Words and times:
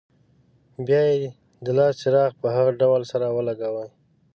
بیا 0.85 1.01
یې 1.09 1.27
د 1.65 1.67
لاسي 1.77 1.97
چراغ 2.01 2.31
په 2.41 2.47
هغه 2.55 2.71
ډول 2.81 3.01
سره 3.11 3.25
ولګوئ. 3.35 3.89